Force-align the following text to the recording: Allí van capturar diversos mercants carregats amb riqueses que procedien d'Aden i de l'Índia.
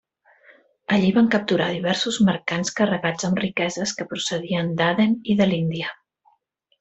Allí 0.95 1.11
van 1.17 1.27
capturar 1.35 1.67
diversos 1.73 2.17
mercants 2.31 2.73
carregats 2.81 3.27
amb 3.29 3.41
riqueses 3.45 3.93
que 3.99 4.07
procedien 4.15 4.73
d'Aden 4.81 5.13
i 5.35 5.41
de 5.43 5.49
l'Índia. 5.55 5.93